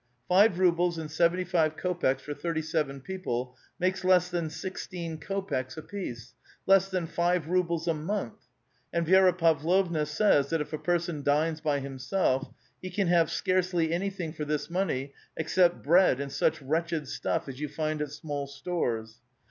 [0.27, 5.77] Five rubles and seventy five kopeks for thirty seven people makes less than sixteen kopeks^
[5.77, 6.33] apiece,
[6.65, 8.39] less than five rubles a month.
[8.91, 12.51] And Vi^ra Pavlovna says that if a person dines by himself,
[12.81, 17.59] he can have scktooI}^ anything for this money except bread and such wretched stuff as
[17.59, 19.19] you find at small stores.